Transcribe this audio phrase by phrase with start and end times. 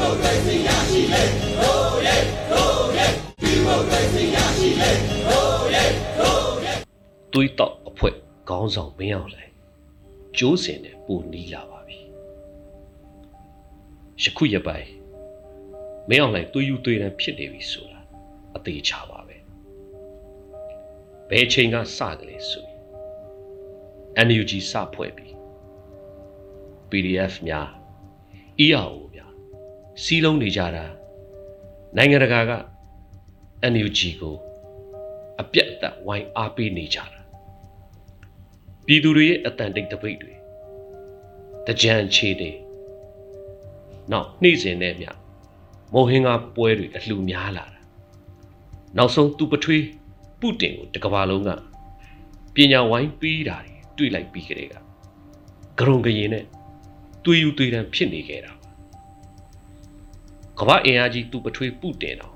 [0.00, 1.22] မိုကရေစီရရှိလေ
[1.60, 2.16] ဟိုးရဲ
[2.50, 3.06] ဟိုးရဲ
[3.42, 4.90] ဒီမိုကရေစီရရှိလေ
[5.26, 5.84] ဟိုးရဲ
[6.18, 6.72] ဟိုးရဲ
[7.32, 8.14] သွေးတော့အဖွဲ့
[8.48, 9.52] ခေါင်းဆောင်မင်းအောင်လှိုင်
[10.38, 11.98] ကျိုးစင်နဲ့ပူနီးလာပါပြီ
[14.22, 14.88] ယခုရပိုင်
[16.08, 18.00] မင်းအောင်လှိုင်သွေးယူသွေးတန်းဖြစ်နေပြီဆိုတာ
[18.56, 19.36] အသေးချပါပဲ
[21.30, 25.34] ဘယ်ချိန်ကစကလေးဆိုရင် NUG စဖွဲ့ပြီး
[26.90, 27.68] PDF များ
[28.64, 29.09] EAO များ
[30.02, 30.84] စီးလုံးနေကြတာ
[31.96, 32.52] နိုင်ငံတကာက
[33.72, 34.36] NUG ကို
[35.40, 37.20] အပြတ်အသတ်ဝိုင်းအားပေးနေကြတာ
[38.86, 40.32] ပြည်သူတွေရဲ့အတန်တိတ်တပိတ်တွေ
[41.66, 42.50] တကြံချေတွေ
[44.10, 45.06] နောက်နှိမ့်စင်တဲ့မြ
[45.92, 47.80] မောဟင်္ဂါပွဲတွေအလှများလာတာ
[48.96, 49.84] နောက်ဆုံးသူပထွေး
[50.40, 51.50] ပုတင်ကိုတကဘာလုံးက
[52.54, 54.74] ပညာဝိုင်းပြီးတာတွေတွေ့လိုက်ပြီးကြတဲ့က
[55.78, 56.44] ဂရုံကရင်နဲ့
[57.24, 58.59] တွေးယူတွေးတန်းဖြစ်နေခဲ့တာပါ
[60.62, 62.34] ကမ္ဘာအင်အားကြီးသူပထွေးပုတင်တော့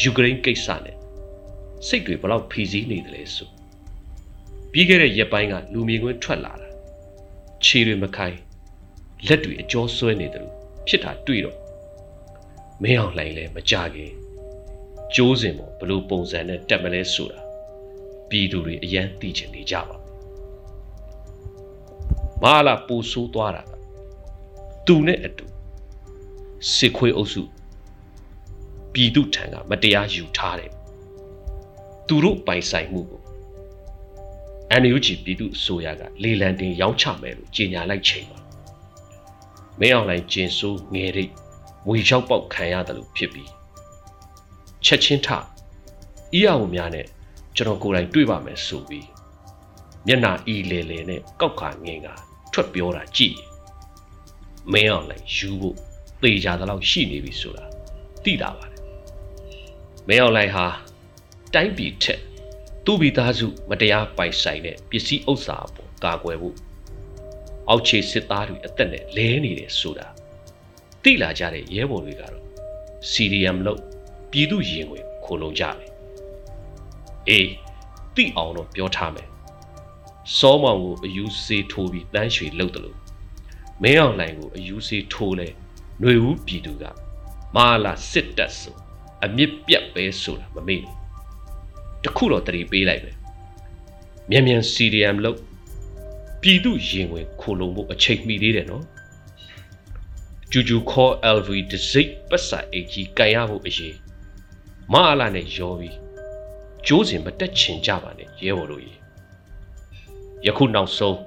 [0.00, 0.96] ယူကရိန်းကိစ္စနဲ့
[1.86, 3.48] စိတ်တွေဘလောက်ဖီစည်းနေတယ်လဲဆို
[4.72, 6.68] ပြီးခဲ့တဲ့ရက်ပိုင်းကလူမြင်ကွင်းထွက်လာတာ
[7.64, 8.38] ခြေတွေမခိုင်း
[9.26, 10.54] လက်တွေအကျော်ဆွဲနေတယ်လို့
[10.86, 11.58] ဖြစ်တာတွေ့တော့
[12.82, 14.12] မင်းအောင်လှိုင်လဲမကြခင်
[15.14, 17.40] ကျိုးစင်ပေါ်ဘလို့ပုံစံနဲ့တက်မလဲဆိုတာ
[18.28, 19.98] ပြည်သူတွေအယမ်းသိချင်နေကြပါမ
[22.42, 23.72] ဟာလာပူဆိုးသွားတာက
[24.88, 25.53] သူနဲ့အတူ
[26.72, 27.42] စစ်ခွေးအုပ်စု
[28.92, 30.72] ပြည်သူထံကမတရားယူထားတယ်
[32.06, 33.22] သူတို့ပိုင်ဆိုင်မှုကို
[34.82, 38.38] NUG ပြည်သူအစိုးရကလေလံတင် ရောင်းချမယ်လို့ကြေညာလိုက်ချိန်ပါ
[39.80, 41.32] မင်းအောင်လှိုင်ကျင်ဆိုးငယ်ရိတ်
[41.88, 43.50] ဝေချောက်ပေါက်ခံရတယ်လို့ဖြစ်ပြီး
[44.84, 45.28] ချက်ချင်းထ
[46.32, 47.06] အီးအဝများနဲ့
[47.56, 49.06] ကျွန်တော်ကိုယ်တိုင်တွေ့ပါမယ်ဆိုပြီး
[50.06, 52.08] မျက်နာအီလေလေနဲ့ကောက်ခါငင်က
[52.52, 53.38] ထွက်ပြောတာကြည့်
[54.72, 55.78] မင်းအောင်လှိုင်ယူဖို့
[56.24, 57.64] သေချာတဲ့လောက်ရှိနေပြီဆိုတာ
[58.24, 58.80] သိတာပါတယ်
[60.08, 60.66] မင်းအောင်လှိုင်ဟာ
[61.54, 62.20] တိုင်းပြည်ထက်
[62.84, 66.56] သူ့မိသားစုမတရားပိုင်ဆိုင်တဲ့ပစ္စည်းဥစ္စာအပေါ်ကာကွယ်ဖို့
[67.68, 70.06] အောက်ခြေစစ်သားတွေအသက်နဲ့လဲနေတယ်ဆိုတာ
[71.02, 72.44] သိလာကြတဲ့ရဲဘော်တွေကတော့
[73.10, 73.80] CDM လို့
[74.30, 75.90] ပြည်သူရင်ဝင်ခိုလုံကြတယ်
[77.28, 77.50] အေး
[78.14, 79.28] သိအောင်တော့ပြောထားမယ်
[80.38, 82.98] စောမောင်ကိုအယူစေးထိုးပြီးတန်းရွှေလှုပ်တယ်လို့
[83.82, 85.48] မင်းအောင်လှိုင်ကိုအယူစေးထိုးလဲ
[86.00, 86.84] ຫນွေဦးပြည်သူက
[87.56, 88.76] မာလာစစ်တပ်ဆို
[89.24, 90.96] အမြင့်ပြတ်ပဲဆိုတာမမေ့ဘူး
[92.04, 93.12] တခုတော့တတိပေးလိုက်ပဲ
[94.30, 95.38] မြန်မြန် CDM လို့
[96.42, 98.84] ပြည်သူရင်ဝင်ခိုလုံဖို့အချိန်မီသေးတယ်နော်
[100.50, 103.96] ဂျူဂျူခေါ် LV ဒစိတ်ပတ်စာအကြီးကန်ရဖို့အရေး
[104.92, 105.96] မအားလာနဲ့ရောပြီး
[106.86, 108.92] ကျိုးစင်မတက်ချင်ကြပါနဲ့ရဲဘော်တို့ရေ
[110.46, 111.18] ယခုနောက်ဆုံး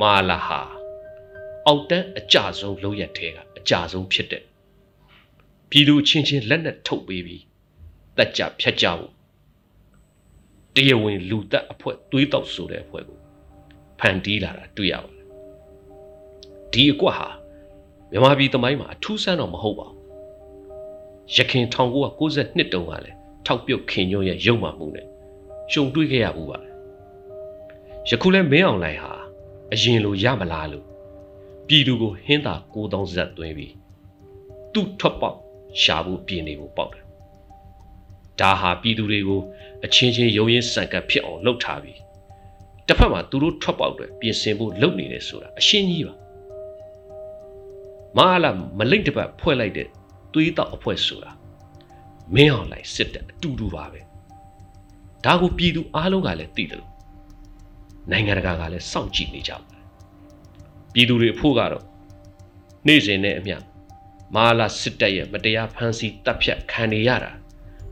[0.00, 0.81] မအားလာဟာ
[1.66, 4.42] အောက်တန်းအကြဆုံးလုံးရက်ထဲကအကြဆုံးဖြစ်တဲ့
[5.70, 7.42] ပြည်သူချင်းချင်းလက်နဲ့ထုတ်ပေးပြီး
[8.16, 9.12] တက်ကြဖြတ်ကြဖို့
[10.74, 13.18] တရားဝင်လူသက်အဖွဲ့သွေးတောက်ဆိုတဲ့အဖွဲ့ကို
[13.98, 15.26] ဖန်တီးလာတာတွေ့ရပါတယ်
[16.72, 17.28] ဒီအကွက်ဟာ
[18.10, 19.98] မြန်မာပြည်သမိုင်းမှာအထူးဆန်းတော့မဟုတ်ပါဘူး
[21.36, 25.06] ရခင်1992တုန်းကလည်းထောက်ပြုတ်ခင်ညွန့်ရဲ့ရုံမှမှုနဲ့
[25.72, 26.72] ရှုံတွေးခဲ့ရဘူးပါတယ်
[28.08, 29.12] ယခုလဲမင်းအောင်လှိုင်ဟာ
[29.72, 30.91] အရင်လိုရမလားလို့
[31.66, 33.72] ပြည်သူကိုဟင်းသာ9000ဇက်သွင်းပြီး
[34.72, 35.38] သူ့ထွက်ပေါက်
[35.82, 37.04] ရှာဖို့ပြင်နေဖို့ပေါက်တယ်
[38.40, 39.40] ဒါဟာပြည်သူတွေကို
[39.84, 41.98] အချင်းချင်းရုံရင်းဆန်ကပ်ဖြစ်အောင်လှုပ်ထားပြီး
[42.86, 46.14] တစ်ဖက်မှာသူတို့ထွက်ပေါက်တွေပြင်ဆင်ဖို့လုပ်နေတယ်ဆိုတာအရှင်းကြီးပါ
[48.16, 49.88] မဟာလာမလိမ့်တစ်ပတ်ဖွဲ့လိုက်တဲ့
[50.32, 51.30] သွေးတောက်အဖွဲ့ဆိုတာ
[52.34, 54.00] မင်းအောင်လိုက်စစ်တပ်အတူတူပါပဲ
[55.24, 56.90] ဒါကိုပြည်သူအားလုံးကလည်းသိတယ်လို့
[58.10, 59.81] နိုင်ငံတကာကလည်းစောင့်ကြည့်နေကြပါတယ်
[60.92, 61.84] ပြည်သူတွေအဖို့ကတော့
[62.86, 63.58] နေ့စဉ်နဲ့အမျှမ
[64.34, 67.32] ဟာလာစစ်တပ်ရဲ့မတရားဖမ်းဆီးတပ်ဖြတ်ခံနေရတာ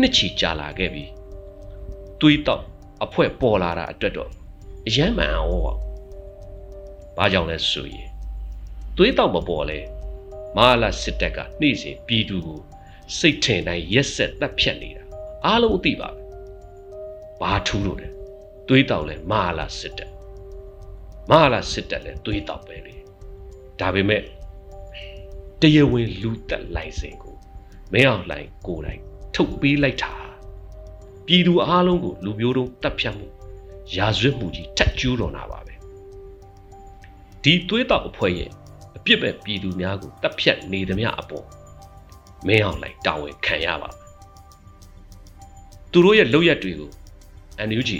[0.00, 1.04] နှစ်ချီကြာလာခဲ့ပြီ
[2.20, 2.64] သွေးတောက်
[3.04, 4.30] အဖွဲ့ပေါ်လာတာအတွက်တော့
[4.86, 5.74] အယမ်းမှန်အောင်ပါ
[7.16, 8.08] ဘာကြောင့်လဲဆိုရင်
[8.96, 9.78] သွေးတောက်မပေါ်လဲ
[10.56, 12.60] မဟာလာစစ်တပ်ကနေ့စဉ်ပြည်သူကို
[13.18, 15.04] စိတ်ထင်တိုင်းရက်ဆက်တပ်ဖြတ်နေတာ
[15.44, 16.18] အားလုံးသိပါပဲ
[17.40, 18.08] ဘာထူးလို့လဲ
[18.68, 20.13] သွေးတောက်လဲမဟာလာစစ်တပ်
[21.30, 22.96] မဟာလာစစ်တပ်လဲသွေးတောက်ပဲလေ
[23.80, 24.22] ဒါပေမဲ့
[25.60, 27.36] တရားဝင်လူတက်လိုင်စင်ကို
[27.92, 29.00] မင်းအောင်လှိုင်ကိုယ်တိုင်
[29.34, 30.12] ထုတ်ပေးလိုက်တာ
[31.26, 33.26] ပြည်သူအားလုံးကိုလူမျိုးတုံးတပ်ဖြတ်မှု
[33.96, 35.74] ရာဇဝတ်မှုကြီးထက်ကျူးတော်နာပါပဲ
[37.42, 38.50] ဒီသွေးတောက်အဖွဲ့ရဲ့
[38.96, 41.46] အပြစ်ပဲပြည်သူများကိုတပ်ဖြတ်နေသမျှအပေါ်
[42.46, 44.04] မင်းအောင်လိုက်တာဝန်ခံရပါမယ်
[45.92, 46.90] သူတို့ရဲ့လုပ်ရက်တွေကို
[47.68, 47.90] NUG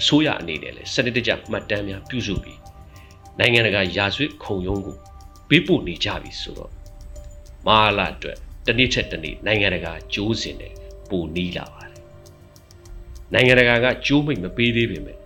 [0.00, 2.60] အစိုးရအနေနဲ့လည်းစနစ်တကျမှတ်တမ်းများပြုစုပြီး
[3.38, 4.96] နိုင်ငံတကာရာဇဝတ်ခုံရုံးကို
[5.48, 6.72] ပေးပို့နေကြပြီဆိုတော့
[7.66, 10.74] မဟာလာအတွက်တစ်နေ့ချက်တစ်နေ့နိုင်ငံတကာကြိုးစင်တယ်
[11.10, 12.02] ပိုနီးလာပါတယ်
[13.34, 15.18] နိုင်ငံတကာကကြိုးမိတ်မပေးသေးပေမဲ့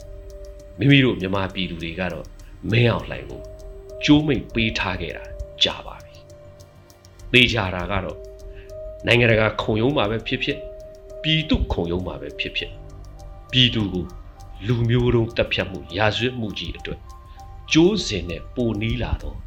[0.79, 2.27] မိမိတို့မြန်မာပြည်သူတွေကတော့
[2.71, 3.41] မင်းအောင်လှိုင်ကို
[4.05, 5.25] ကြိုးမိတ်ပေးထားခဲ့တာ
[5.65, 6.15] ကြာပါပြီ
[7.33, 8.19] သေချာတာကတော့
[9.07, 10.59] နိုင်ငံတကာခုံရုံးမှာပဲဖြစ်ဖြစ်
[11.23, 12.71] ပြည်သူခုံရုံးမှာပဲဖြစ်ဖြစ်
[13.53, 14.05] ပြည်သူကို
[14.67, 17.01] လူမျိုးတုံးတပ်ဖြတ်မှုရာဇဝတ်မှုကြီးအတွက်
[17.73, 19.39] ကြိုးစင်နဲ့ပိုနီးလာတော့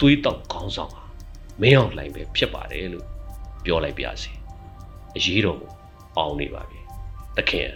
[0.00, 1.02] သွေးတောက်ခေါင်းဆောင်ဟာ
[1.60, 3.06] မင်းအောင်လှိုင်ပဲဖြစ်ပါတယ်လို့
[3.64, 4.32] ပြောလိုက်ပါစေ
[5.16, 5.72] အရေးတော်ကို
[6.18, 6.80] အောင်နေပါပြီ
[7.36, 7.68] တခင်